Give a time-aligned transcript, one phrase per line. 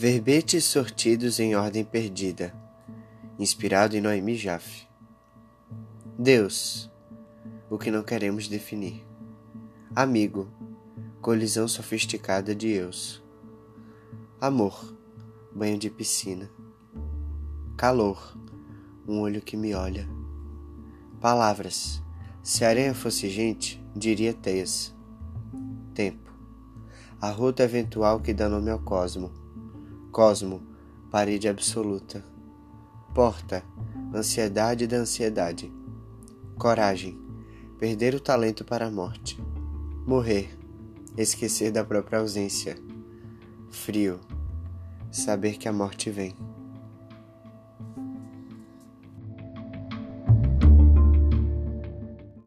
[0.00, 2.54] Verbetes sortidos em ordem perdida,
[3.36, 4.86] inspirado em Noemi Jaffe.
[6.16, 6.88] Deus,
[7.68, 9.04] o que não queremos definir.
[9.96, 10.48] Amigo,
[11.20, 13.20] colisão sofisticada de eus.
[14.40, 14.96] Amor,
[15.52, 16.48] banho de piscina.
[17.76, 18.38] Calor,
[19.04, 20.08] um olho que me olha.
[21.20, 22.00] Palavras,
[22.40, 24.94] se a areia fosse gente, diria teias.
[25.92, 26.32] Tempo,
[27.20, 29.47] a ruta eventual que dá nome ao cosmo
[30.10, 30.62] Cosmo,
[31.10, 32.24] parede absoluta.
[33.14, 33.62] Porta,
[34.14, 35.72] ansiedade da ansiedade.
[36.56, 37.18] Coragem,
[37.78, 39.40] perder o talento para a morte.
[40.06, 40.56] Morrer,
[41.16, 42.76] esquecer da própria ausência.
[43.70, 44.18] Frio,
[45.12, 46.34] saber que a morte vem.